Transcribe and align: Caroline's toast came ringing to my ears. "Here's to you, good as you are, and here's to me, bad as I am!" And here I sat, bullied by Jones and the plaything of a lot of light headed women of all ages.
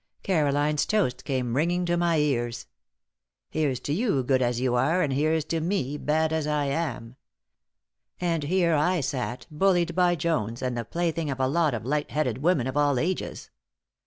Caroline's 0.23 0.87
toast 0.87 1.23
came 1.25 1.55
ringing 1.55 1.85
to 1.85 1.95
my 1.95 2.17
ears. 2.17 2.65
"Here's 3.51 3.79
to 3.81 3.93
you, 3.93 4.23
good 4.23 4.41
as 4.41 4.59
you 4.59 4.73
are, 4.73 5.03
and 5.03 5.13
here's 5.13 5.45
to 5.45 5.59
me, 5.61 5.95
bad 5.95 6.33
as 6.33 6.47
I 6.47 6.65
am!" 6.65 7.17
And 8.19 8.41
here 8.45 8.73
I 8.73 9.01
sat, 9.01 9.45
bullied 9.51 9.93
by 9.93 10.15
Jones 10.15 10.63
and 10.63 10.75
the 10.75 10.85
plaything 10.85 11.29
of 11.29 11.39
a 11.39 11.45
lot 11.47 11.75
of 11.75 11.85
light 11.85 12.09
headed 12.09 12.39
women 12.39 12.65
of 12.65 12.75
all 12.75 12.97
ages. 12.97 13.51